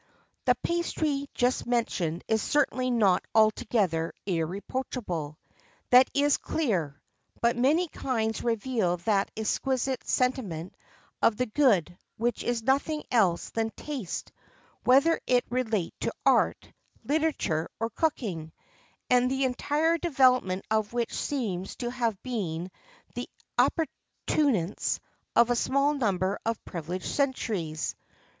[0.45, 5.37] The pastry just mentioned is certainly not altogether irreproachable
[5.91, 6.99] that is clear;
[7.39, 10.75] but many kinds reveal that exquisite sentiment
[11.21, 14.31] of the good which is nothing else than taste
[14.85, 16.67] whether it relate to art,
[17.03, 18.51] literature or cooking
[19.07, 22.71] and the entire development of which seems to have been
[23.13, 23.29] the
[23.59, 24.99] appurtenance
[25.35, 27.95] of a small number of privileged centuries.